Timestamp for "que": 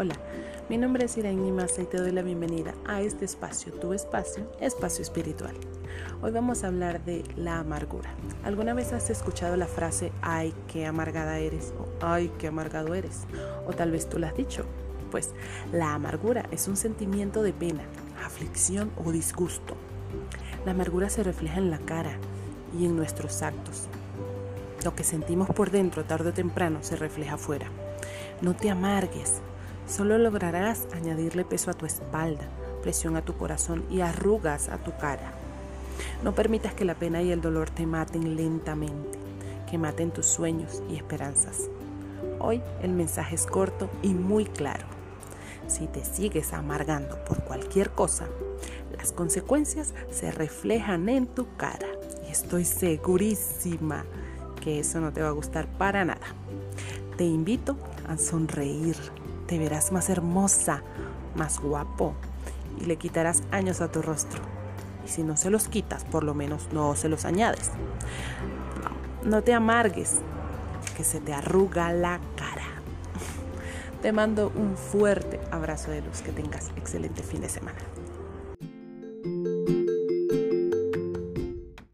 24.94-25.02, 36.74-36.84, 39.70-39.78, 54.60-54.80, 70.96-71.02, 76.22-76.30